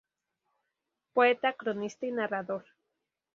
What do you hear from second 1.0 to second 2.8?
Poeta, cronista y narrador.